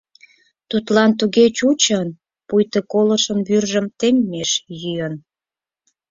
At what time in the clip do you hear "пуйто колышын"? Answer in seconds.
2.47-3.39